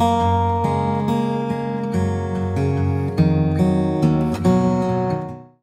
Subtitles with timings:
[0.00, 0.06] 大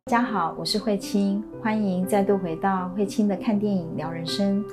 [0.06, 4.64] 家好，我是慧清，欢迎再度回到慧清的看电影聊人生。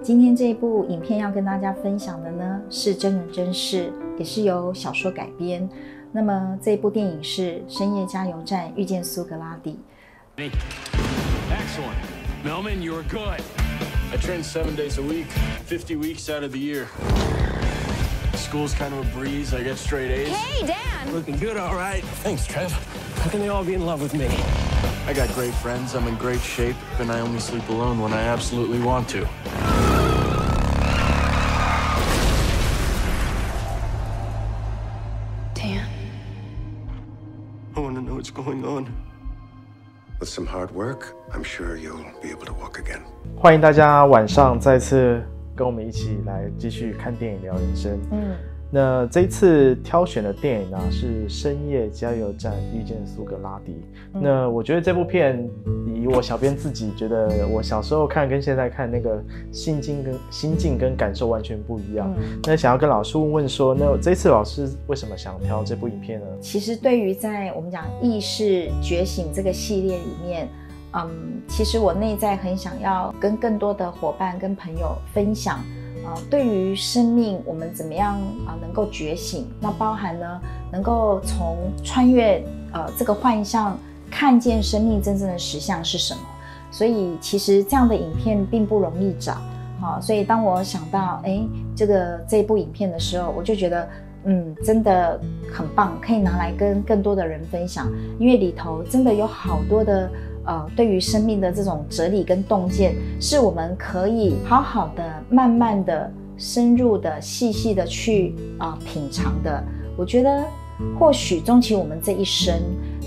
[0.00, 5.68] 今天这一部影片要跟大家分享的呢，是真人真事，也是由小说改编。
[6.12, 9.80] 那么这一部电影是《深夜加油站遇见苏格拉底》。
[11.50, 11.98] Excellent.
[12.44, 13.42] Melman, you're good.
[14.12, 15.26] I train seven days a week,
[15.66, 16.86] 50 weeks out of the year.
[18.49, 19.53] School's kind of a breeze.
[19.53, 20.29] I get straight A's.
[20.29, 21.13] Hey, Dan!
[21.13, 22.03] Looking good, all right.
[22.23, 22.71] Thanks, Trev.
[23.21, 24.27] How can they all be in love with me?
[25.07, 25.93] I got great friends.
[25.95, 29.27] I'm in great shape, and I only sleep alone when I absolutely want to.
[35.53, 35.87] Dan.
[37.75, 38.93] I want to know what's going on.
[40.19, 43.03] With some hard work, I'm sure you'll be able to walk again.
[43.37, 45.23] 欢迎大家晚上再次
[45.60, 47.98] 跟我们一起来继续看电影聊人生。
[48.12, 48.34] 嗯，
[48.70, 53.72] 那这一次挑选的电影啊是《深夜加油站遇见苏格拉底》。
[54.14, 55.46] 嗯那我觉得这部片
[55.94, 62.10] 以我小编自己觉得，我小时候看跟现在看那个心境跟心境跟感受完全不一样。
[62.16, 66.26] 嗯那想要跟老师问问说，那这次老师为什么想挑这部影片呢？
[66.40, 70.48] 其实对于在我们讲意识觉醒这个系列里面，
[70.92, 71.08] 嗯，
[71.46, 75.60] 其实我内在很想要跟更多的伙伴跟朋友分享，
[76.04, 78.14] 呃，对于生命我们怎么样
[78.46, 80.40] 啊、能够觉醒，那包含呢
[80.72, 83.78] 能够从穿越呃这个幻象，
[84.10, 86.20] 看见生命真正的实相是什么。
[86.72, 89.36] 所以其实这样的影片并不容易找，
[89.80, 91.40] 好、所以当我想到哎
[91.76, 93.88] 这个这部影片的时候，我就觉得
[94.24, 95.20] 嗯真的
[95.52, 97.88] 很棒，可以拿来跟更多的人分享，
[98.18, 100.10] 因为里头真的有好多的
[100.50, 109.62] 呃对于生命的这种哲理跟洞见，是我们可以好好的、慢慢的、深入的、细细的去啊、品尝的。
[109.96, 110.44] 我觉得
[110.98, 112.52] 或许终其我们这一生，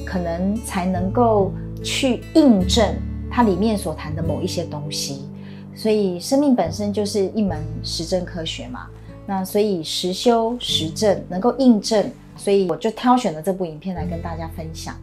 [0.05, 1.51] 可能才能够
[1.83, 2.87] 去印证
[3.29, 5.27] 它里面所谈的某一些东西。
[5.75, 8.87] 所以生命本身就是一门实证科学嘛，
[9.25, 14.95] 那所以实修实证能够印证，所以我就挑选了这部影片来跟大家分享。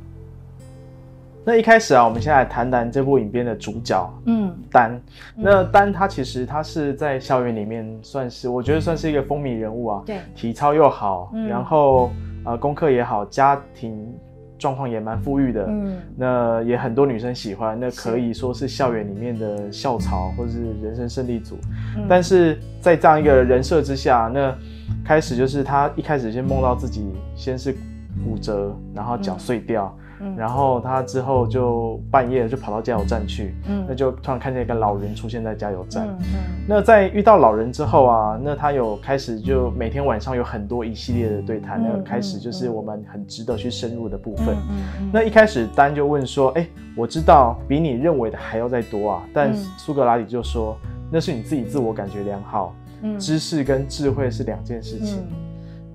[1.45, 5.01] 那一开始啊，我们先来谈谈这部影片的主角嗯丹。
[5.34, 10.03] 那丹他其实他是在校园里面算是，我觉得算是一个风靡人物啊。
[10.05, 12.11] 对体操又好，嗯然后
[12.45, 14.06] 呃功课也好，家庭
[14.59, 15.65] 状况也蛮富裕的。
[15.67, 21.57] 嗯那也很多女生喜欢，那可以说是校园里面的校草或是人生胜利组。
[21.97, 24.55] 嗯但是在这样一个人设之下，那
[25.05, 27.72] 开始就是他一开始先梦到自己先是
[28.22, 30.00] 骨折，然后脚碎掉，嗯
[30.36, 36.06] 然后他之后就半夜就跑到加油站去，嗯那就突然看见一个老人出现在加油站。
[36.06, 44.56] 嗯嗯那在遇到老人之后啊，那他有开始就每天晚上有很多一系列的对谈，嗯那开始就是我们很值得去深入的部分。
[45.12, 46.66] 那一开始丹就问说：“哎、
[46.97, 50.76] 我知道比你认为的还要再多啊。”但嗯苏格拉底就说
[51.10, 55.16] ：“那是你自己自我感觉良好，嗯知识跟智慧是两件事情。
[55.16, 55.36] 嗯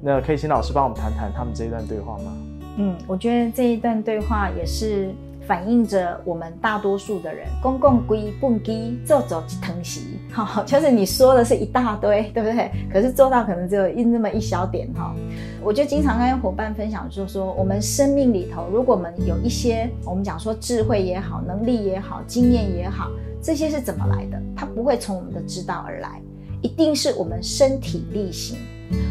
[0.01, 2.31] 那可以请老师帮我们谈谈他们这一段对话吗？
[2.77, 5.13] 嗯，我觉得这一段对话也是
[5.47, 12.71] 反映着我们大多数的人，公共规蹦基，做走腾席，哈， 就是你说的是一大堆，对不对？
[12.91, 15.15] 可是做到可能只有一那么一小点，哈。
[15.63, 23.09] 我就经常跟伙伴分享，就是说，我们生命里头，如果我们有一些我们讲说智慧也好，能力也好，经验也好，
[23.41, 24.41] 这些是怎么来的？
[24.55, 26.21] 它不会从我们的知道而来，
[26.61, 28.57] 一定是我们身体力行。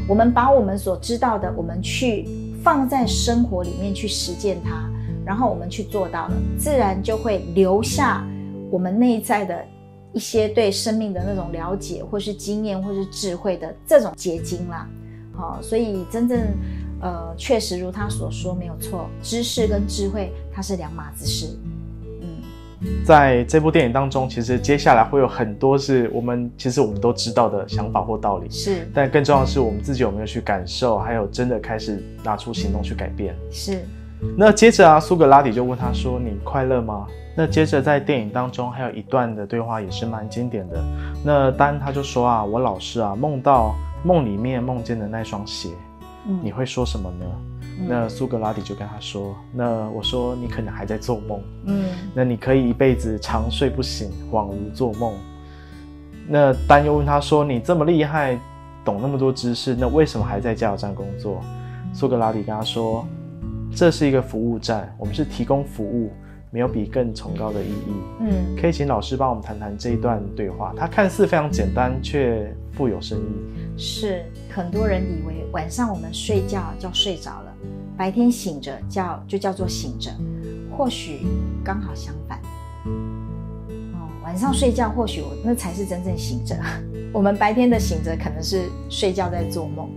[0.06, 2.28] 我们把我们所知道的，我们去
[2.64, 4.90] 放在生活里面去实践它，
[5.24, 8.26] 然后我们去做到了，自然就会留下
[8.70, 9.62] 我们内在的
[10.14, 14.88] 一些对生命的那种了解，或是经验，或是智慧的这种结晶啦。
[15.36, 16.40] 好、所以真正
[17.02, 21.58] 呃，确实如他所说，没有错，知识跟智慧它是两码子事。
[22.80, 33.34] 嗯在这部电影当中，其实接下来会有很多是我们其实我们都知道的想法或道理，是但更重要的是我们自己有没有去感受，还有真的开始拿出行动去改变。
[33.50, 33.84] 是，
[34.36, 37.06] 那接着啊，苏格拉底就问他说：“你快乐吗？”
[37.36, 40.82] 那接着在电影当中还有一段的对话也是蛮经典的。
[41.24, 43.74] 那丹他就说啊：“我老是啊梦到
[44.04, 45.70] 梦里面梦见的那双鞋，
[46.28, 47.26] 嗯你会说什么呢？”
[47.78, 51.84] 嗯那苏格拉底就跟他说：“那我说你可能还在做梦，嗯
[52.14, 55.12] 那你可以一辈子长睡不醒，恍如做梦。”
[56.28, 58.38] 那丹又问他说：“你这么厉害，
[58.84, 61.40] 懂那么多知识，那为什么还在加油站工作？”
[61.92, 63.06] 苏格拉底跟他说
[63.74, 66.12] ：“这是一个服务站，我们是提供服务。
[66.50, 67.92] 没有比更崇高的意义。
[68.20, 73.76] 嗯，可以请老师帮我们谈谈这一段对话，它看似非常简单，却富有深意。
[73.76, 74.24] 是
[74.54, 77.52] 很多人以为晚上我们睡觉就睡着了，
[77.96, 80.10] 白天醒着叫就叫做醒着，
[80.76, 81.20] 或许
[81.64, 82.40] 刚好相反。
[82.86, 86.56] 哦，晚上睡觉或许我那才是真正醒着，
[87.14, 89.88] 我们白天的醒着可能是睡觉在做梦。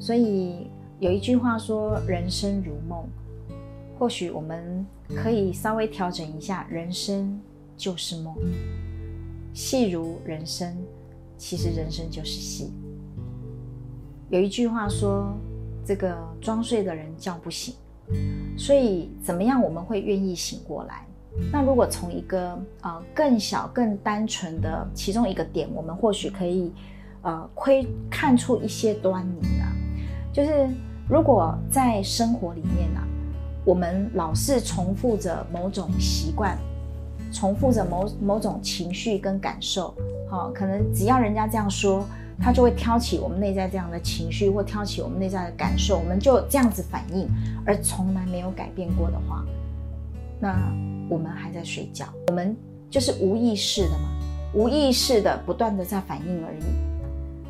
[0.00, 0.66] 所以
[0.98, 3.04] 有一句话说“人生如梦”，
[3.98, 4.84] 或许我们
[5.14, 7.40] 可以稍微调整一下，人生
[7.76, 8.34] 就是梦，
[9.54, 10.76] 戏如人生，
[11.38, 12.72] 其实人生就是戏。
[14.28, 15.32] 有一句话说
[15.84, 17.74] ：“这个装睡的人叫不醒。”
[18.58, 21.06] 所以怎么样我们会愿意醒过来？
[21.50, 26.70] 那如果从一个呃更小、更单纯的其中一个点，我们或许可以
[27.22, 29.72] 呃窥看出一些端倪啊，
[30.30, 30.68] 就是
[31.08, 33.06] 如果在生活里面啊，
[33.64, 36.58] 我们老是重复着某种习惯，
[37.32, 39.94] 重复着某某种情绪跟感受，
[40.28, 42.04] 好、可能只要人家这样说。
[42.42, 47.28] 他就会挑起我们内在这样的情绪，或挑起我们内在的感受，我们就这样子反应，
[47.64, 49.44] 而从来没有改变过的话，
[50.40, 50.58] 那
[51.08, 52.56] 我们还在睡觉，我们
[52.90, 54.08] 就是无意识的嘛，
[54.54, 56.64] 无意识的不断的在反应而已，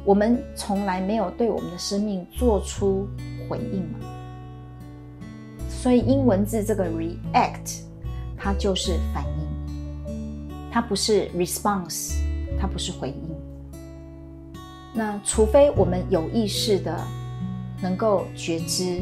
[0.04, 3.08] 我们从来没有对我们的生命做出
[3.48, 3.98] 回应嘛。
[5.68, 7.80] 所以英文字这个 react，
[8.36, 12.12] 它就是反应，它不是 response，
[12.60, 13.41] 它不是回应。
[14.94, 16.94] 那除非我们有意识的
[17.80, 19.00] 能够觉知，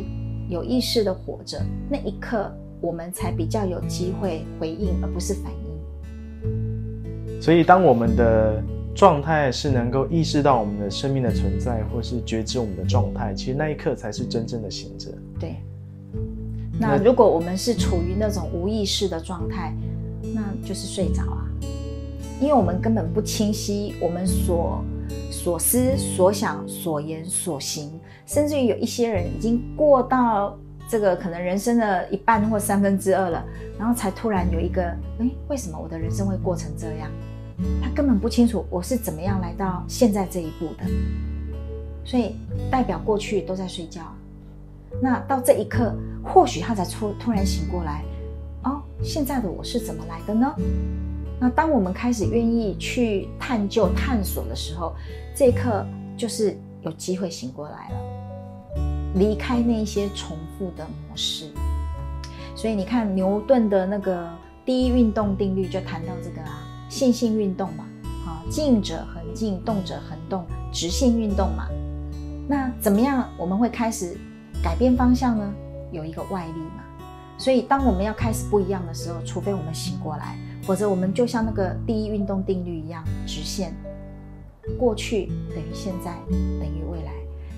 [0.48, 1.60] 有意识的活着，
[1.90, 2.48] 那一刻
[2.80, 7.42] 我们才比较有机会回应，而不是反应。
[7.42, 8.62] 所以，当我们的
[8.94, 15.10] 状态是能够意识到我们的生命的存在，或是觉知我们的状态，其实那一刻才是真正的醒着。
[15.40, 15.56] 对。
[16.78, 19.74] 那如果我们是处于那种无意识的状态，
[20.32, 21.48] 那就是睡着啊，
[22.40, 24.84] 因为我们根本不清晰我们所。
[25.30, 33.44] 所思所想所言所行，甚至于有一些人已经过到这个可能人生的一半或三分之二了，
[33.78, 34.82] 然后才突然有一个，
[35.20, 37.08] 哎，为什么我的人生会过成这样？
[37.82, 40.84] 他根本不清楚我是怎么样来到现在这一步的，
[42.04, 42.36] 所以
[42.70, 44.02] 代表过去都在睡觉。
[45.00, 45.94] 那到这一刻，
[46.24, 48.02] 或许他才突突然醒过来，
[48.64, 50.54] 哦，现在的我是怎么来的呢？
[51.40, 54.94] 那当我们开始愿意去探究、探索的时候，
[55.34, 57.96] 这一刻就是有机会醒过来了，
[59.14, 61.46] 离开那些重复的模式。
[62.54, 64.28] 所以你看牛顿的那个
[64.66, 67.86] 第一运动定律就谈到这个啊，线性运动嘛，
[68.26, 71.68] 啊，静者恒静，动者恒动，直线运动嘛。
[72.46, 74.14] 那怎么样我们会开始
[74.62, 75.50] 改变方向呢？
[75.90, 76.84] 有一个外力嘛。
[77.38, 80.36] 所以当我们要开始不一样的时候，除非我们醒过来。
[80.62, 83.74] 否则，我们就像那个第一运动定律一样，直线，
[84.78, 87.12] 过去等于现在等于未来，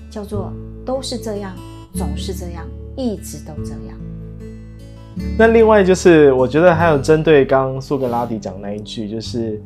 [0.09, 0.51] 叫做
[0.85, 1.55] 都是这样，
[1.93, 2.65] 总是这样，
[2.95, 3.97] 一直都这样。
[5.37, 9.61] 那另外就是，我觉得还有针对刚苏格拉底讲那一句，就是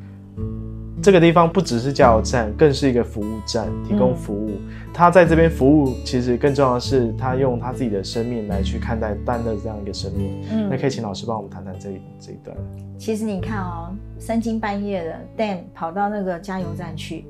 [1.01, 4.51] 这个地方不只是加油站，更是一个服务站，提供服务。
[4.93, 10.41] 他在这边服务，其实更重要的是，他用他自己的生命来去看待丹的这样一个生命。
[10.51, 12.57] 嗯，那可以请老师帮我们谈谈这一这一段。
[12.97, 17.25] 其实你看哦，三更半夜的，Dan 跑到那个加油站去，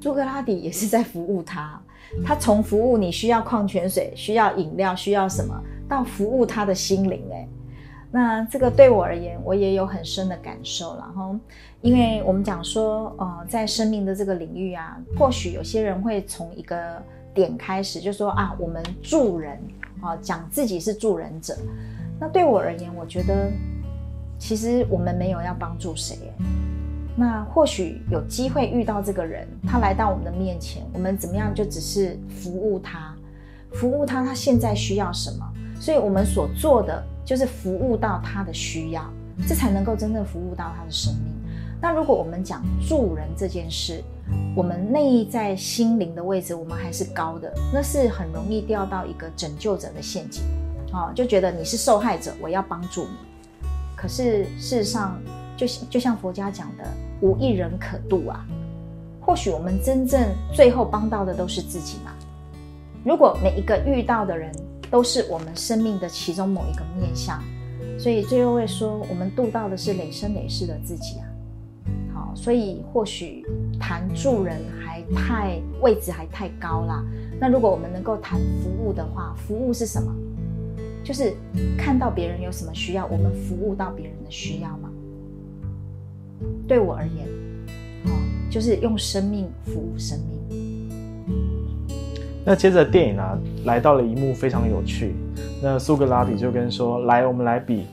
[0.00, 1.80] 苏格拉底也是在服务他。
[2.24, 5.54] 他从服务你需要矿泉水、需要饮料、需要什么，
[5.88, 7.22] 到服务他的心灵。
[7.32, 7.48] 哎，
[8.14, 10.94] 那这个对我而言，我也有很深的感受。
[10.98, 11.34] 然后，
[11.80, 17.02] 因为我们讲说，呃，在生命的这个领域啊，或许有些人会从一个
[17.32, 19.58] 点开始，就说啊，我们助人
[20.02, 21.56] 啊，讲自己是助人者。
[22.20, 23.50] 那对我而言，我觉得
[24.38, 26.18] 其实我们没有要帮助谁。
[27.16, 33.14] 那或许有机会遇到这个人，他来到我们的面前，我们怎么样就只是服务他，
[33.72, 35.52] 服务他，他现在需要什么？
[35.82, 39.02] 所以我们所做的就是服务到他的需要，
[39.48, 41.32] 这才能够真正服务到他的生命。
[41.80, 44.00] 那如果我们讲助人这件事，
[44.54, 50.44] 我们内在心灵的位置，我们还是高的，那是很容易掉到一个拯救者的陷阱，
[50.92, 53.66] 啊，就觉得你是受害者，我要帮助你。
[53.96, 55.20] 可是事实上，
[55.56, 56.84] 就就像佛家讲的，
[57.22, 58.46] 无一人可渡啊。
[59.20, 62.12] 或许我们真正最后帮到的都是自己嘛。
[63.04, 64.52] 如果每一个遇到的人
[64.92, 67.42] 都是我们生命的其中某一个面相，
[67.98, 71.26] 所以最后会说，我们度到的是累生累世的自己啊。
[72.12, 73.42] 好所以或许
[73.80, 77.02] 谈助人还太位置还太高啦。
[77.40, 80.14] 那如果我们能够谈服务的话，服务是什么？
[81.02, 81.34] 就是
[81.78, 84.90] 看到别人有什么需要，我们服务到别人的需要吗。
[86.68, 87.26] 对我而言，
[88.04, 88.10] 哦，
[88.50, 90.41] 就是用生命服务生命。
[92.44, 95.14] 那接着电影啊，来到了一幕非常有趣。
[95.62, 97.86] 那苏格拉底就跟说：“来，我们来比，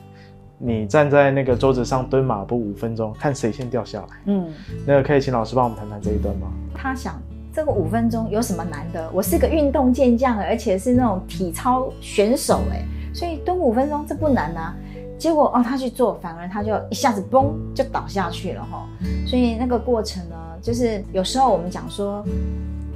[0.57, 4.47] 你站在那个桌子上蹲马步五分钟，看谁先掉下来。”嗯，
[4.87, 6.47] 那可以请老师帮我们谈谈这一段吗？
[6.73, 7.21] 他想
[7.53, 9.07] 这个五分钟有什么难的？
[9.13, 14.75] 我是个运动健将，而且是那种体操选手，哎，所以蹲五分钟这不难啊。
[15.19, 18.89] 结果哦，他去做，反而他就一下子嘣就倒下去了哈。
[19.27, 22.25] 所以那个过程呢，就是有时候我们讲说。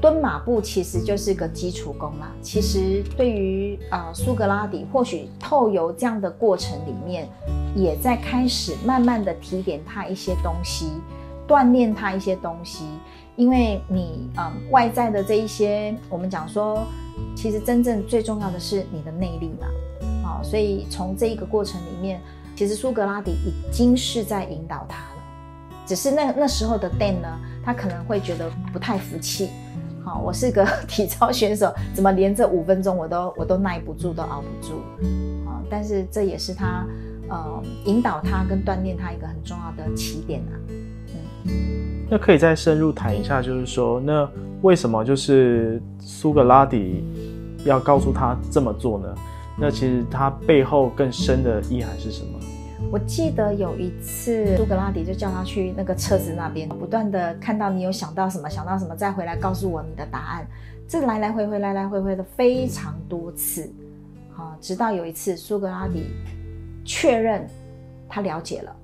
[0.03, 2.29] 蹲马步其实就是个基础功啦。
[2.41, 7.25] 其实对于啊苏格拉底，或许透由这样的过程里面，
[7.74, 10.91] 也在开始慢慢的提点他一些东西，
[11.48, 12.83] 锻炼他一些东西。
[13.38, 16.86] 因为你啊外在的这一些，我们讲说，
[17.33, 19.67] 其实真正最重要的是你的内力嘛。
[20.27, 22.19] 啊，所以从这一个过程里面，
[22.57, 25.24] 其实苏格拉底已经是在引导他了。
[25.86, 29.48] 只是那那时候的 Dan 呢，他可能会觉得不太服气。
[30.03, 34.74] 好，我是个 体操选手，怎么连这五分钟我都我都耐不住，都熬不住？
[35.48, 35.62] 啊！
[35.69, 36.86] 但是这也是他
[37.29, 40.53] 呃引导他跟锻炼他一个很重要的起点啊。
[41.45, 41.51] 嗯，
[42.10, 44.29] 那可以再深入谈一下，就是说，那
[44.62, 47.03] 为什么就是苏格拉底
[47.65, 49.07] 要告诉他这么做呢？
[49.57, 52.39] 那其实他背后更深的意涵是什么？
[52.91, 60.47] 我记得有一次，苏格拉底就叫他去那个车子那边，不断的看到你有想到什么，想到什么，再回来告诉我你的答案。
[60.87, 63.71] 这来来回回，来来回回的非常多次，
[64.31, 66.11] 好，直到有一次苏格拉底
[66.85, 67.47] 确认
[68.07, 68.75] 他了解了，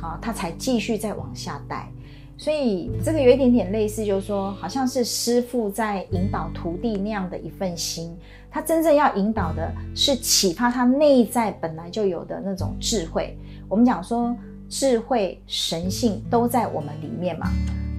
[0.00, 1.88] 好，他才继续再往下带。
[2.36, 8.16] 所以这个有一点点类似，就是说，好像是师傅在引导徒弟那样的一份心。
[8.50, 13.38] 他真正要引导的是启发他内在本来就有的那种智慧。
[13.68, 14.36] 我们讲说，
[14.68, 17.46] 智慧、神性都在我们里面嘛，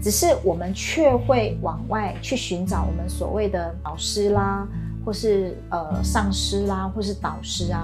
[0.01, 4.67] 只是我们却会往外去寻找我们所谓的老师啦，
[5.05, 7.81] 或是呃上师啦，或是导师啊。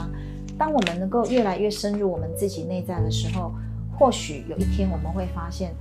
[0.57, 3.53] 当我们能够越来越深入我们自己内在的时候，
[3.97, 5.73] 或许有一天我们会发现。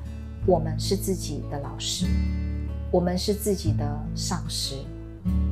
[0.48, 2.06] 我们是自己的老师，
[2.92, 4.76] 我们是自己的上师。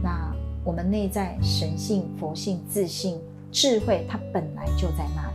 [0.01, 0.33] 那
[0.65, 3.19] 我们内在神性、佛性、自信、
[3.53, 5.35] 智慧，它本来就在那里。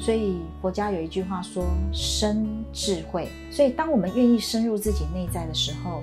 [0.00, 6.02] 所以佛家有一句话说：“生智慧。”所以当我们愿意深入自己内在的时候，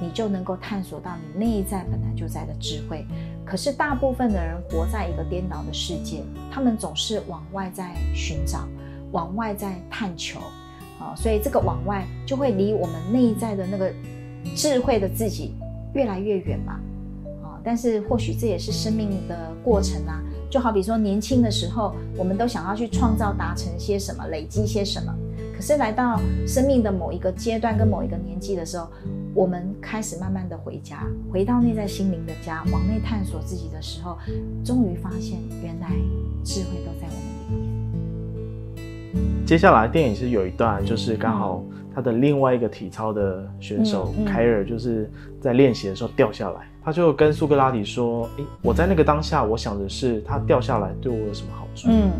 [0.00, 3.04] 你就能够探索到你内在本来就在的智慧。
[3.44, 8.68] 可是大部分的人活在一个颠倒的世界，他们总是往外在寻找，
[9.10, 10.38] 往外在探求。
[11.00, 13.92] 啊，所以这个往外就会离我们内在的那个
[14.54, 15.54] 智慧的自己
[15.92, 16.78] 越来越远嘛。
[17.64, 20.22] 但是或许这也是生命的过程啊。
[20.50, 25.12] 就好比说年轻的时候，我们都想要去创造、达成些什么、累积些什么。
[25.52, 28.88] 可是来到生命的某一个阶段跟某一个年纪的时候，
[29.34, 34.16] 我们开始慢慢的回家，回到内在心灵的家，往内探索自己的时候，
[34.64, 35.90] 终于发现原来
[36.44, 37.66] 智慧都在我们里
[39.16, 39.46] 面。
[39.46, 41.64] 接下来电影是有一段，就是刚好
[41.94, 45.10] 他的另外一个体操的选手凯尔，就是
[45.40, 52.10] 在练习的时候掉下来，他就跟苏格拉底说：“诶，我在那个当下，我想的是他掉下来对我有什么好处？”嗯。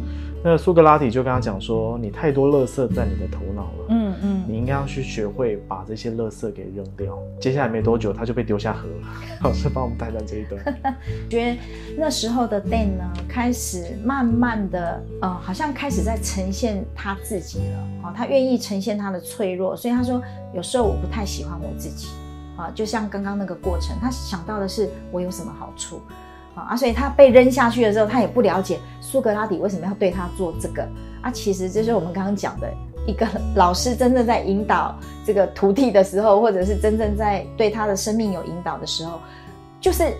[0.47, 9.09] 那苏格拉底就跟他讲说：“你太多垃圾在你的头脑了，嗯嗯，你应该要去学会把这些垃圾给扔掉。”接下来没多久，他就被丢下河了。
[9.43, 10.63] 老师帮我们带到这一段。
[11.29, 11.59] 觉得
[11.97, 17.89] 那时候的 Dan 呢，开始慢慢的，呃，好像开始在呈现他自己了。
[18.05, 20.23] 哦，他愿意呈现他的脆弱，所以他说
[20.55, 22.09] ：“有时候我不太喜欢我自己。”
[22.57, 26.01] 啊，就像刚刚那个过程，他想到的是我有什么好处。
[26.55, 30.89] 啊，所以他被扔下去的时候，他也不了解苏格拉底为什么要对他做这个
[31.21, 31.29] 啊。
[31.29, 32.73] 其实这是我们刚刚讲的
[33.07, 34.95] 一个老师真正在引导
[35.25, 39.21] 这个徒弟的时候，或者是真正在对他的生命有引导的时候，
[39.81, 40.13] 就是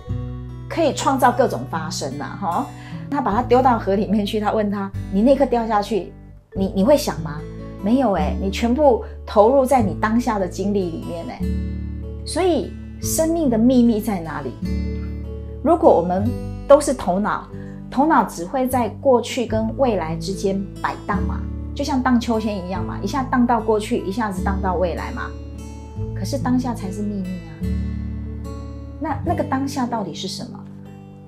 [0.69, 2.37] 可以创造各种发生呐。
[2.39, 2.67] 哈，
[3.09, 6.13] 他把他丢到河里面去，他问他：“你那刻掉下去，
[6.53, 7.39] 你你会想吗？”
[7.83, 11.39] 没有哎，你全部投入在你当下的经历里面哎。
[12.25, 14.51] 所以生命的秘密在哪里？
[15.63, 16.27] 如果我们
[16.67, 17.47] 都是头脑，
[17.91, 21.39] 头脑只会在过去跟未来之间摆荡嘛，
[21.75, 25.29] 就像荡秋千一样嘛，一下荡到过去，一下子荡到未来嘛。
[26.15, 27.51] 可是当下才是秘密啊。
[29.01, 30.59] 那那个当下到底是什么？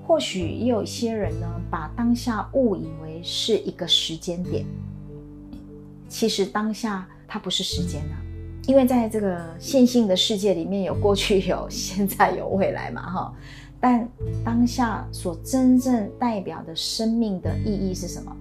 [0.06, 4.64] 或许也有一些人呢，把当下误以为是一个时间点。
[6.08, 8.16] 其实当下它不是时间啊，
[8.66, 13.34] 因为在这个线性的世界里面有过去、有现在、有未来嘛，哈。
[13.78, 14.08] 但
[14.42, 18.34] 当下所真正代表的生命的意义是什么？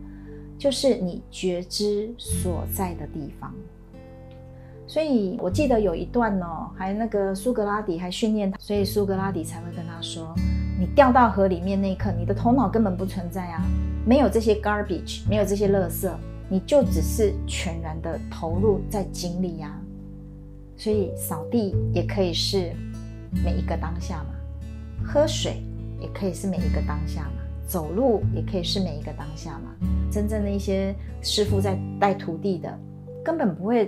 [0.58, 3.54] 就是你觉知所在的地方。
[4.90, 10.34] 所以我记得有一段哦，还那个苏格拉底还训练他，所以苏格拉底才会跟他说
[10.80, 13.62] ：“你掉到河里面那一刻，你的头脑根本不存在啊，
[14.06, 16.10] 没有这些 garbage，没有这些垃圾，
[16.48, 19.78] 你就只是全然的投入在经历呀。
[20.78, 22.72] 所以扫地也可以是
[23.44, 24.30] 每一个当下嘛，
[25.06, 25.62] 喝水
[26.00, 29.76] 也可以是每一个当下嘛，走路也可以是每一个当下嘛。
[30.10, 32.80] 真正的一些师傅在带徒弟的，
[33.24, 33.88] 根本不会。”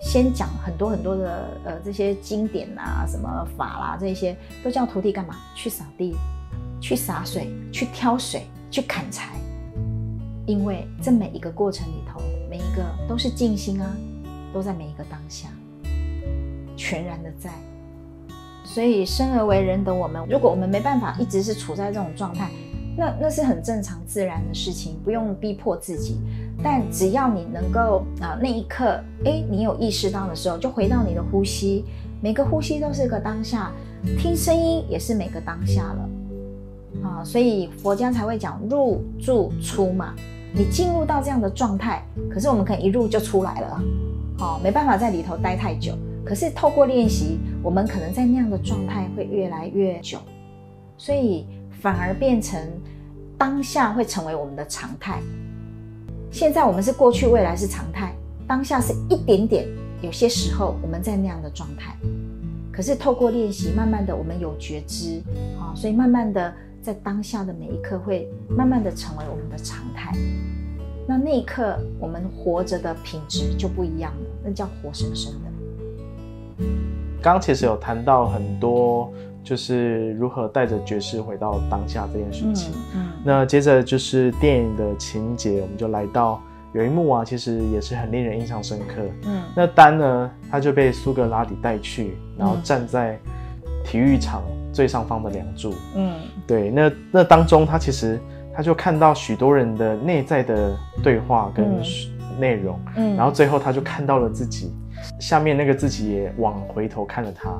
[0.00, 5.34] 先讲很多很多的呃这些经典啊，什么法啦，这些都叫徒弟干嘛？
[5.56, 6.14] 去扫地，
[6.80, 9.32] 去洒水，去挑水，去砍柴。
[10.46, 13.92] 因为这每一个过程里头，每一个都是静心啊，
[14.54, 15.48] 都在每一个当下，
[16.76, 17.50] 全然的在。
[18.64, 22.48] 所以生而为人的我们，如果我们没办法一直是处在这种状态，
[22.98, 26.18] 那那是很正常自然的事情，不用逼迫自己。
[26.60, 31.84] 但只要你能够啊，那一刻，哎，你有意识到的时候，就回到你的呼吸，
[32.20, 33.70] 每个呼吸都是个当下，
[34.18, 40.12] 听声音也是每个当下了，啊，所以佛家才会讲入住出嘛。
[40.52, 43.82] 你进入到这样的状态，可是我们可以一入就出来了，
[44.40, 45.92] 哦，没办法在里头待太久。
[46.24, 50.18] 可是透过练习，我们可能在那样的状态会越来越久，
[50.96, 51.46] 所以
[51.80, 52.60] 反而变成
[53.36, 55.20] 当下会成为我们的常态。
[56.30, 58.12] 现在我们是过去，未来是常态，
[58.46, 59.66] 当下是一点点。
[60.00, 61.96] 有些时候我们在那样的状态，
[62.72, 65.22] 可是透过练习，慢慢的我们有觉知，
[65.58, 70.12] 啊，所以慢慢的在当下的每一刻会慢慢的成为我们的常态。
[71.06, 76.64] 那那一刻我们活着的品质就不一样了，那叫活生生的。
[77.22, 79.12] 刚其实有谈到很多。
[79.48, 82.70] 就是如何带着爵士回到当下这件事情。
[82.94, 86.38] 嗯，那接着就是电影的情节，我们就来到
[86.74, 89.00] 有一幕啊，其实也是很令人印象深刻。
[89.24, 93.18] 嗯，那丹呢，他就被苏格拉底带去，然后站在
[93.86, 95.72] 体育场最上方的梁柱。
[95.94, 96.12] 嗯，
[96.46, 98.20] 对，那那当中他其实
[98.54, 101.80] 他就看到许多人的内在的对话跟
[102.38, 102.78] 内容。
[102.96, 104.70] 嗯，然后最后他就看到了自己。
[105.20, 107.56] 下面那个自己也往回头看了他，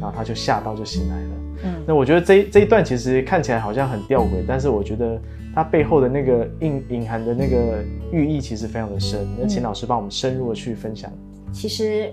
[0.00, 1.30] 然后他就吓到就醒来了。
[1.64, 5.20] 嗯，那我觉得这这一段其实看起来好像很吊诡，但是我觉得
[5.54, 7.82] 它背后的那个隐隐含的那个
[8.12, 9.26] 寓意其实非常的深。
[9.40, 11.10] 那请老师帮我们深入的去分享。
[11.52, 12.12] 其实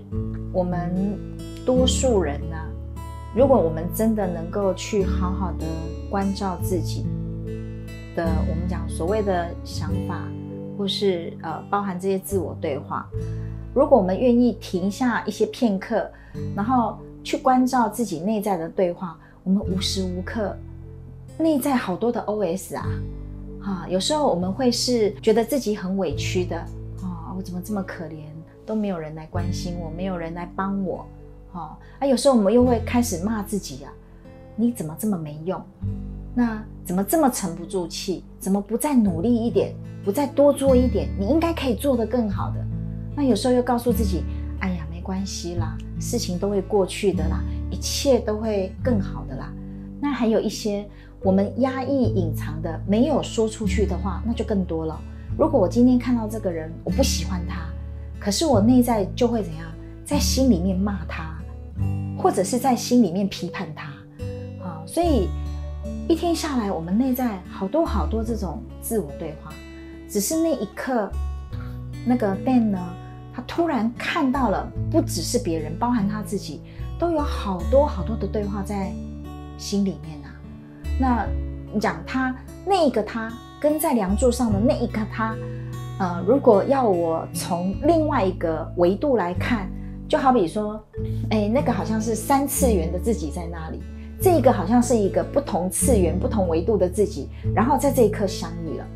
[0.53, 1.17] 我们
[1.65, 2.55] 多数人呢，
[3.35, 5.65] 如果我们真的能够去好好的
[6.09, 7.05] 关照自己
[8.15, 10.25] 的，我们讲所谓的想法，
[10.77, 13.09] 或是呃包含这些自我对话。
[13.73, 16.09] 如果我们愿意停下一些片刻，
[16.55, 20.55] 然后去关照自己内在的对话，我们无时无刻
[21.37, 22.85] 内在好多的 OS 啊，
[23.61, 26.57] 啊，有时候我们会是觉得自己很委屈的
[27.01, 28.25] 啊，我怎么这么可怜，
[28.65, 31.05] 都没有人来关心我，没有人来帮我，
[31.53, 33.91] 啊，啊，有时候我们又会开始骂自己啊，
[34.55, 35.61] 你怎么这么没用？
[36.35, 38.23] 那怎么这么沉不住气？
[38.39, 41.07] 怎么不再努力一点，不再多做一点？
[41.17, 42.55] 你应该可以做得更好的。
[43.15, 44.23] 那有时候又告诉自己，
[44.59, 49.53] 哎呀，没关系啦，事情都会过去的啦，一切都会更好的啦。
[49.99, 50.87] 那还有一些
[51.21, 54.99] 我们压抑、隐藏的、没有说出去的话，那就更多了。
[55.37, 57.65] 如果我今天看到这个人，我不喜欢他，
[58.19, 59.67] 可是我内在就会怎样，
[60.05, 61.37] 在心里面骂他，
[62.17, 63.89] 或者是在心里面批判他
[64.65, 64.81] 啊。
[64.85, 65.27] 所以
[66.07, 69.51] 一天下来，我们内在好多好多这种自我对话，
[70.07, 71.11] 只是那一刻，
[72.05, 72.79] 那个 Ben 呢？
[73.33, 76.61] 他突然看到了，不只是别人，包含他自己，
[76.99, 78.91] 都有好多好多的对话在
[79.57, 80.29] 心里面啊。
[80.99, 81.25] 那
[81.73, 85.35] 你讲他那一个他跟在梁柱上的那一个他，
[85.99, 89.67] 呃，如果要我从另外一个维度来看，
[90.07, 90.79] 就好比说，
[91.31, 93.81] 哎，那个好像是三次元的自己在那里，
[94.23, 98.87] 这一个好像是一个不同次元、不同维度的自己，然后在这一刻相遇了。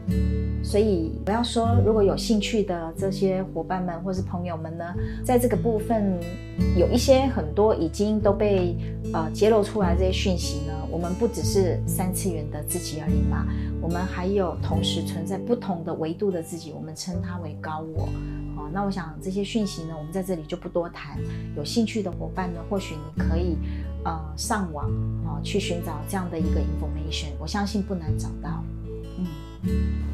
[0.63, 4.85] 所以我要说，如果有兴趣的这些伙伴们或是朋友们呢，
[5.25, 6.17] 在这个部分
[6.77, 8.77] 有一些很多已经都被
[9.13, 13.45] 呃揭露出来这些讯息呢，我们不只是三次元的自己而已嘛，
[13.81, 18.07] 我们还有同时存在不同的维度的自己，我们称它为高我。
[18.55, 21.17] 好，那我想这些讯息呢，我们在这里就不多谈。
[21.55, 23.57] 有兴趣的伙伴呢，或许你可以
[24.07, 24.85] 呃上网
[25.25, 28.63] 啊去寻找这样的一个 information，我相信不难找到。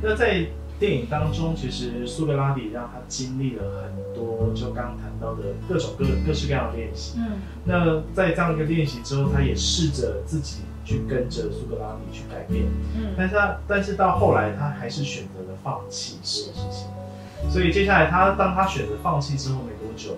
[0.02, 0.48] 那在
[0.80, 7.20] 电影当中，其实苏格拉底让他经历了很多，就刚刚谈到的各种各各式各样的练习。
[7.20, 12.66] 嗯，那在这样一个练习之后，他也试着自己去跟着苏格拉底去改变，
[12.98, 13.14] 嗯。
[13.16, 16.18] 但是他但是到后来他还是选择了放弃。
[16.24, 20.18] 这件事情，所以接下来他当他选择放弃之后没多久，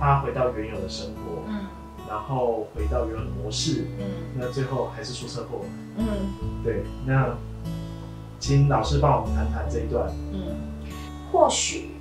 [0.00, 1.61] 他回到原有的生活，嗯
[2.12, 4.04] 然后回到原有的模式，嗯
[4.36, 5.64] 那最后还是出车祸。
[5.96, 6.04] 嗯
[6.62, 7.34] 对，那
[8.38, 10.12] 请老师帮我们谈谈这一段。
[10.30, 10.54] 嗯，
[11.32, 11.92] 或许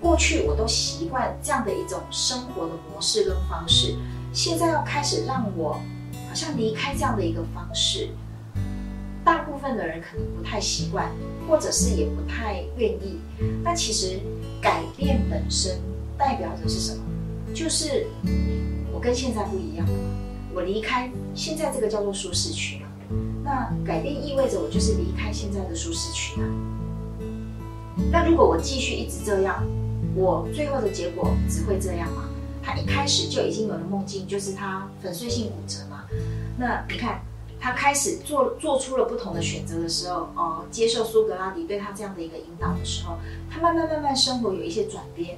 [0.00, 3.96] 过去我都习惯这样的一种生活的模式跟方式，
[4.32, 5.72] 现在要开始让我
[6.28, 8.10] 好像离开这样的一个方式，
[9.24, 11.10] 大部分的人可能不太习惯，
[11.48, 13.18] 或者是也不太愿意。
[13.64, 14.20] 那其实
[14.60, 15.80] 改变本身
[16.16, 17.02] 代表着是什么？
[17.52, 18.06] 就是
[18.96, 19.92] 我跟现在不一样了，
[20.54, 22.88] 我离开现在这个叫做舒适区了。
[23.44, 26.48] 那改变意味着我就是离开现在的舒适区啊。
[28.10, 29.62] 那如果我继续一直这样，
[30.14, 32.30] 我最后的结果只会这样嘛？
[32.62, 36.04] 他一开始就已经有了梦境，就是他粉碎性骨折嘛。
[36.56, 37.20] 那你看，
[37.60, 43.18] 他开始做做出了不同的选择的时候，哦、接受苏格拉底对他这样的一个引导的时候，
[43.50, 45.36] 他慢慢慢慢生活有一些转变，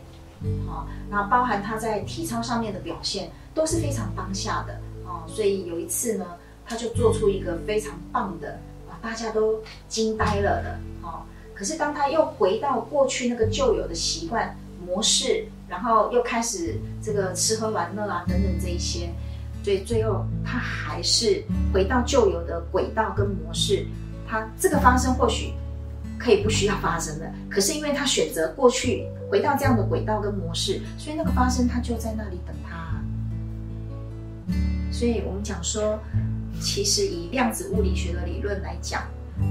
[0.69, 5.25] 哦，然后包含他在体操上面的表现都是非常当下的哦。
[5.27, 6.25] 所以有一次呢，
[6.65, 11.23] 他就做出一个非常棒的啊，大家都惊呆了的哦。
[11.55, 19.11] 可是当他又回到过去那个旧有的习惯模式，然后又开始这个吃喝玩乐啊等等这一些，
[19.65, 21.43] 所以最后他还是
[21.75, 23.85] 回到旧有的轨道跟模式。
[24.31, 25.53] 他这个发生或许
[26.19, 32.78] 可以不需要发生的，可是因为他选择过去回到这样的轨道跟模式，所以那个发生他就在那里等他。
[34.91, 35.99] 所以我们讲说，
[36.61, 39.03] 其实以量子物理学的理论来讲，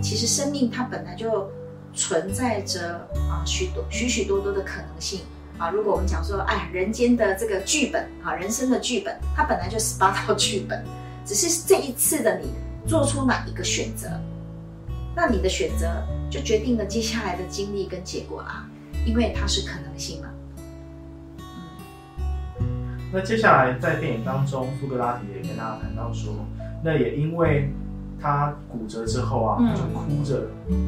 [0.02, 1.50] 其实生命它本来就
[1.94, 5.22] 存在着啊许多许许多多的可能性
[5.58, 5.70] 啊。
[5.70, 10.84] 如果我们讲说，哎，人间的这个剧本啊，人生的剧本，它本来就十八套剧本，
[11.26, 12.50] 只是这一次的你
[12.86, 14.10] 做出哪一个选择，
[15.16, 15.88] 那你的选择
[16.30, 18.68] 就决定了接下来的经历跟结果啦，
[19.06, 20.27] 因为它是可能性嘛。
[23.12, 26.34] 那接下来在电影当中，苏格拉底也跟大家谈到说，
[26.84, 27.72] 那也因为
[28.20, 30.48] 他骨折之后啊，嗯他就哭着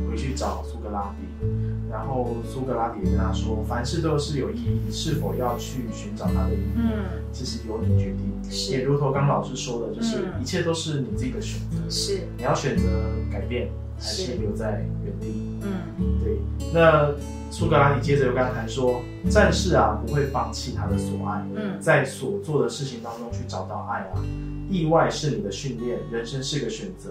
[0.10, 1.46] 回去找苏格拉底，
[1.90, 8.30] 然后苏格拉底也跟他说，凡事都是有意义，是否要去寻找它的意义，嗯，其实由你决定。
[8.72, 12.84] 也如同刚老师说的，就是嗯一切都是你自己的选择，是，你要选择
[13.32, 15.60] 改变，还是是留在原地。
[15.62, 16.40] 嗯对，
[16.74, 17.12] 那
[17.50, 24.22] 苏格拉底接着又跟他谈说，战士啊不会放弃他的所爱，嗯在所做的事情当中去找到爱啊。
[24.70, 27.10] 意外是你的训练，人生是个选择，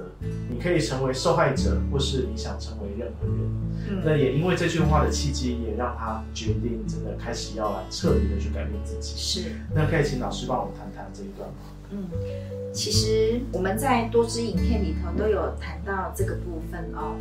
[0.49, 4.05] 你可以成为受害者，或是你想成为任何人。
[4.05, 9.15] 那嗯，也因为这句话的契机，也让他决定真的开始要来彻底的去改变自己。
[9.17, 9.51] 是。
[9.75, 11.57] 那可以请老师帮我们谈谈这一段吗？
[11.91, 12.09] 嗯，
[12.73, 17.17] 其实我们在多支影片里头都有谈到这个部分哦。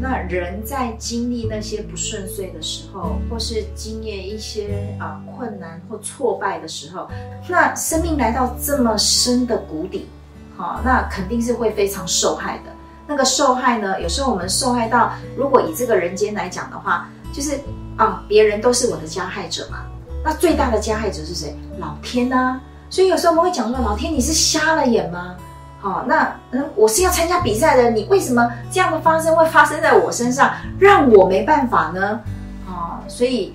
[0.00, 7.08] 那人在经历那些不顺遂的时候，或是经验一些啊、困难或挫败的时候，
[7.48, 10.08] 那生命来到这么深的谷底，
[10.56, 12.64] 好、那肯定是会非常受害的。
[13.06, 17.58] 那个受害呢，有时候我们受害到，如果以这个人间来讲的话，就是
[17.96, 19.86] 啊，别人都是我的加害者嘛。
[20.24, 21.56] 那最大的加害者是谁？
[21.78, 22.60] 老天啊！
[22.90, 25.36] 所以有时候我们会讲说，老天你是瞎了眼吗？
[25.80, 32.20] 好、那嗯，我是要参加比赛的，你为什么这样的发生会发生在我身上，让我没办法呢？
[32.66, 33.54] 啊、所以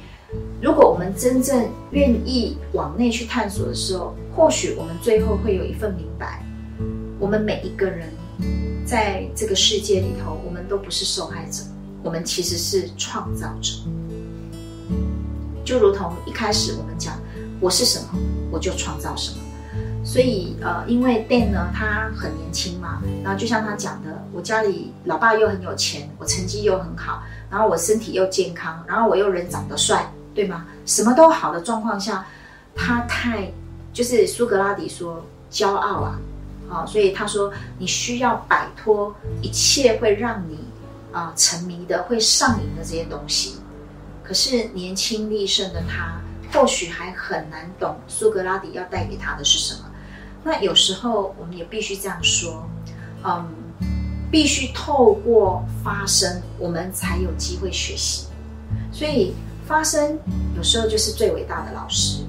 [0.61, 6.41] 如果我们真正愿意往内去探索的时候，或许我们最后会有一份明白，
[7.19, 8.09] 我们每一个人
[8.85, 11.61] 在这个世界里头，我们都不是受害者，
[12.01, 13.73] 我们其实是创造者。
[15.65, 17.19] 就如同一开始我们讲，
[17.59, 18.05] 我是什么，
[18.49, 19.42] 我就创造什么。
[20.03, 30.65] 所以呃，因为 Dan 呢，他很年轻嘛，然后就像他讲的，我家里老爸又很有钱，我成绩又很好，然后我身体又健康，然后我又人长得帅，对吗？
[30.85, 32.25] 什么都好的状况下，
[32.75, 33.49] 他太
[33.93, 36.19] 就是苏格拉底说骄傲啊，
[36.69, 40.59] 啊，所以他说你需要摆脱一切会让你
[41.13, 43.55] 啊、沉迷的、会上瘾的这些东西。
[44.21, 46.19] 可是年轻力盛的他，
[46.51, 49.85] 或许还很难懂苏格拉底要带给他的是什么。
[50.43, 52.67] 那有时候我们也必须这样说，
[53.23, 53.45] 嗯，
[54.29, 58.27] 必须透过发生，我们才有机会学习。
[58.91, 59.33] 所以
[59.65, 60.19] 发生
[60.55, 62.23] 有时候就是最伟大的老师。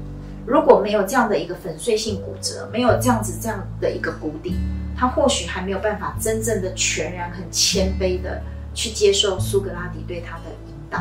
[0.46, 4.55] 如果没有这样的一个粉碎性骨折，没有这样子这样的一个谷底，
[4.94, 8.42] 他或许还没有办法真正的全然很谦卑的
[8.74, 10.98] 去接受苏格拉底对他的引导。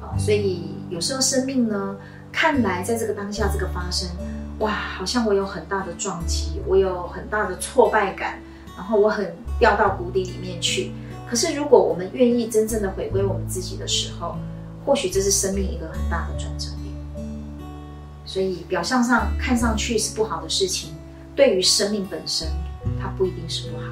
[0.00, 1.96] 好，所以有时候生命呢，
[2.32, 4.08] 看来在这个当下这个发生，
[4.60, 8.40] 哇，好像我有很大的撞击，我有很大的挫败感，
[8.76, 10.92] 然后我很掉到谷底里面去。
[11.28, 14.36] 可是如果我们愿意真正的回归我们自己的时候，
[14.84, 17.26] 或许这是生命一个很大的转折点。
[18.24, 20.94] 所以表象上看上去是不好的事情，
[21.34, 22.46] 对于生命本身，
[23.00, 23.84] 它不一定是不好。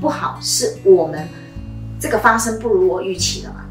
[0.00, 1.28] 不好是我们
[2.00, 3.66] 这个发生不如我预期的嘛。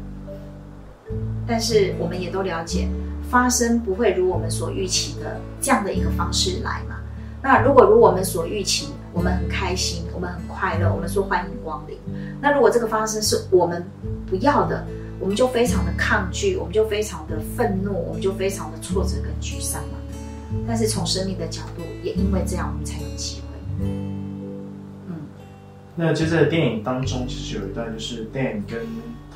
[1.46, 2.88] 但是我们也都了解，
[3.32, 6.96] 发生不会如我们所预期的这样的一个方式来嘛。
[7.42, 11.96] 那如果如我们所预期，我们很开心，我们很快乐，我们说欢迎光临。
[12.42, 13.82] 那如果这个发生是我们
[14.26, 14.86] 不要的，
[15.18, 19.94] 我们就非常的抗拒，我们就非常的愤怒，我们就非常的挫折跟沮丧嘛。
[20.68, 23.46] 但是从生命的角度，也因为这样，我们才有机会。
[25.08, 25.14] 嗯，
[25.96, 28.86] 那接着电影当中，其实有一段就是 Dan 跟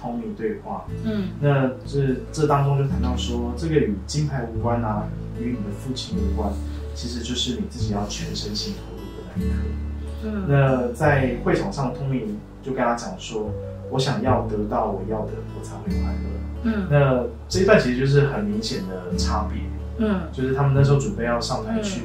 [0.02, 5.08] Tommy 对话，嗯那这这当中就谈到说，这个与金牌无关啊，
[5.40, 6.52] 与你的父亲无关，
[6.94, 9.54] 其实就是你自己要全身心投入的那一刻。
[10.24, 12.22] 嗯那在会场上，Tommy
[12.62, 13.50] 就跟他讲说
[13.92, 16.30] ：“我想要得到我要的，我才会快乐。”
[16.64, 19.62] 嗯那这一段其实就是很明显的差别，
[19.98, 22.02] 嗯，就是他们那时候准备要上台去、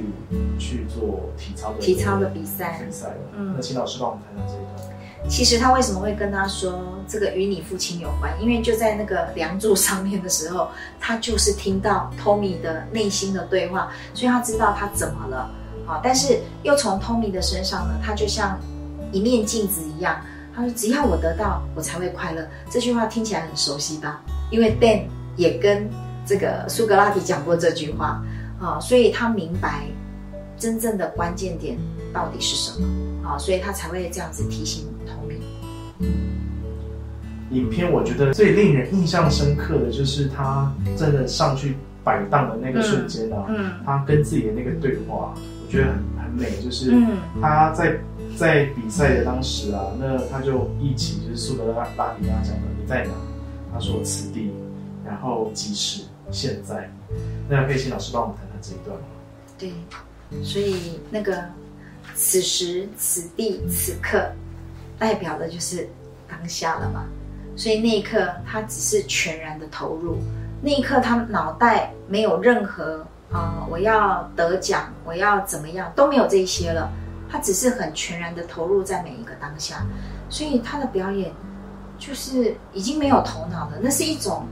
[0.59, 3.15] 去做体操的体操的比赛比赛了。
[3.37, 5.00] 嗯那请老师帮我们谈谈这一段。
[5.29, 8.33] 其实他为什么会跟他说这个与你父亲有关？
[8.41, 15.49] 因为就在那个梁柱上面的时候，他就是听到 Tommy 的内心的对话，所以他知道他怎么了。
[15.85, 18.59] 好，但是又从 Tommy 的身上呢，他就像
[19.11, 20.19] 一面镜子一样。
[20.53, 24.21] 他说：“只要我得到，我才会快乐。”这句话听起来很熟悉吧？
[24.49, 25.03] 因为 Dan
[25.37, 25.89] 也跟
[26.25, 28.21] 这个苏格拉底讲过这句话
[28.59, 29.85] 啊，所以他明白
[30.57, 31.77] 真正的关键点
[32.13, 32.85] 到底是什么
[33.25, 34.90] 啊，所以他才会这样子提醒
[37.51, 47.97] 影片我觉得最令人印象深刻的就是他真的上去摆荡的那个瞬间啊，嗯他跟自己的那个对话，我觉得很很美，就是嗯他在
[48.37, 53.11] 在比赛的当时啊，那他就一起就是苏格拉拉底跟他讲的你在哪？
[53.73, 54.51] 他说此地，
[55.05, 56.89] 然后即时现在。
[57.49, 59.05] 那可以请老师帮我们谈谈这一段吗？
[59.57, 61.43] 对，所以那个
[62.15, 64.29] 此时此地此刻，
[65.01, 65.89] 代表的就是
[66.29, 67.05] 当下了嘛。
[67.55, 70.17] 所以那一刻，他只是全然的投入。
[70.61, 76.87] 那一刻，他脑袋没有任何啊、我要得奖，我要怎么样，都没有这些了。
[77.27, 79.83] 他只是很全然的投入在每一个当下，
[80.29, 81.31] 所以他的表演
[81.97, 84.45] 就是已经没有头脑了，那是一种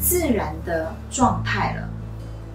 [0.00, 1.88] 自然的状态了。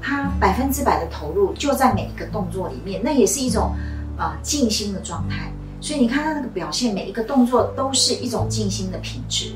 [0.02, 3.76] 他百分之百的投入就在每一个动作里面，那也是一种
[4.18, 5.52] 啊、静心的状态。
[5.82, 9.54] 所以你看他那个表现，每一个动作都是一种静心的品质，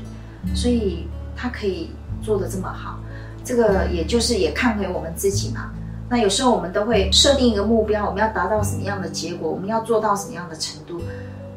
[0.54, 1.06] 所以
[1.36, 1.90] 他可以
[2.22, 2.98] 做得这么好。
[3.44, 5.70] 这个也就是也看回我们自己嘛。
[6.08, 11.00] 那有时候我们都会设定一个目标，我们要达到什么样的结果，我们要做到什么样的程度，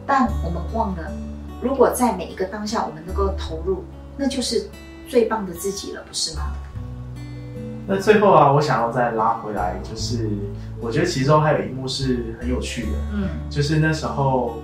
[0.05, 1.11] 但我们忘了，
[1.61, 3.83] 如果在每一个当下我们能够投入，
[4.17, 4.69] 那就是
[5.07, 6.41] 最棒的自己了，不是吗？
[7.87, 10.29] 那最后啊，我想要再拉回来，就是
[10.81, 14.57] 我觉得其中还有一幕是很有趣的，嗯就是那时候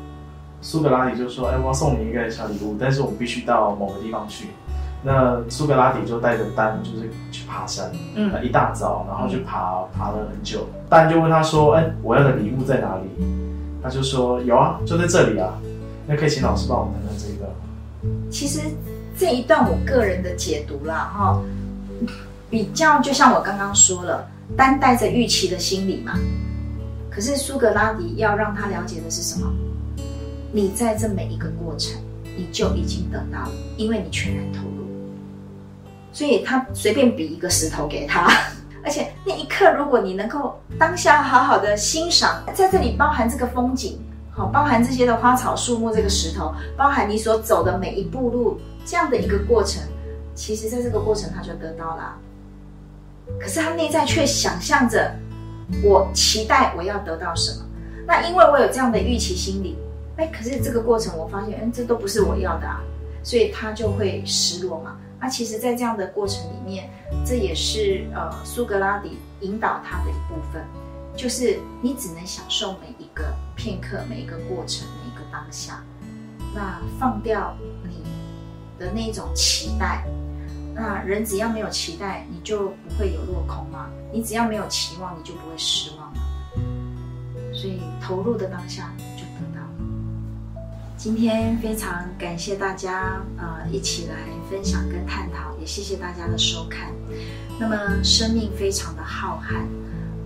[0.62, 4.50] 苏格拉底就说：“哎，我要送你一个小礼物，但是我们必须到某个地方去。”
[5.06, 10.68] 那苏格拉底就带着丹，就是去爬山，嗯一大早，然后去爬爬了很久。
[10.90, 13.26] 丹就问他说：“哎，我要的礼物在哪里？”
[13.84, 15.50] 他就说：“有啊，就在这里啊。”
[16.08, 17.50] 那可以请老师帮我们谈谈这一段？
[18.30, 18.60] 其实
[19.18, 21.42] 这一段我个人的解读啦，哈，
[22.54, 26.13] 比较就像我刚刚说了，单带着预期的心理嘛。
[27.10, 29.52] 可是苏格拉底要让他了解的是什么？
[30.52, 32.00] 你在这每一个过程，
[32.38, 34.86] 你就已经得到了，因为你全然投入。
[36.12, 38.32] 所以他随便比一个石头给他，
[38.86, 49.82] 而且那一刻，如果你能够当下好好的欣赏，在这里包含这个风景，好，包含这些的花草树木，这个石头，包含你所走的每一步路，这样的一个过程，
[50.36, 52.16] 其实在这个过程他就得到了。
[53.40, 55.14] 可是他内在却想象着，
[55.84, 57.66] 我期待我要得到什么。
[58.06, 59.78] 那因为我有这样的预期心理，
[60.18, 62.82] 哎，可是这个过程我发现，嗯，这都不是我要的啊，
[63.24, 64.98] 所以他就会失落嘛。
[65.20, 66.90] 那其实，在这样的过程里面，
[67.26, 70.62] 这也是呃苏格拉底引导他的一部分，
[71.16, 75.82] 就是你只能享受每一个片刻、每一个过程、每一个当下，
[76.54, 77.56] 那放掉
[77.88, 78.04] 你
[78.78, 80.06] 的那种期待。
[80.76, 83.90] 那人只要没有期待，你就不会有落空嘛。
[84.12, 86.22] 你只要没有期望，你就不会失望嘛。
[87.54, 89.70] 所以投入的当下就得到了。
[90.98, 94.16] 今天非常感谢大家呃一起来
[94.50, 96.92] 分享跟探讨，也谢谢大家的收看。
[97.60, 99.66] 那么生命非常的浩瀚，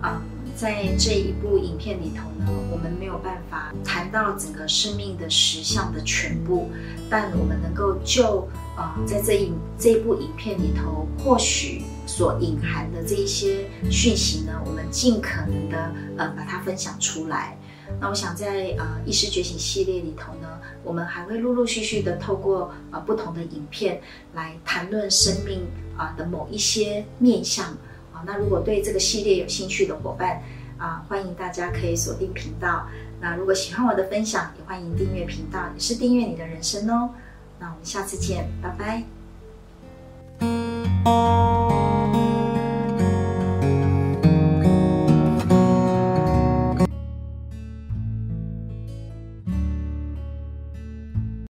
[0.02, 0.22] 啊，
[0.58, 6.68] 在这一部影片里头呢，我们没有办法谈到整个生命的实相的全部，
[7.12, 17.56] 但我们能够就呃，在这一这一部影片里头，或许所隐含的这一些讯息呢，我们尽可能的呃把它分享出来。
[18.02, 24.02] 那我想在呃意识觉醒系列里头呢，我们还会陆陆续续的透过呃不同的影片
[24.34, 25.62] 来谈论生命
[25.96, 27.78] 啊的某一些面向
[28.26, 30.42] 那如果对这个系列有兴趣的伙伴
[30.78, 32.88] 啊，欢迎大家可以锁定频道。
[33.20, 37.10] 那如果喜欢我的分享，也欢迎订阅频道，也是订阅你的人生哦。
[37.60, 39.04] 那我们下次见，拜拜。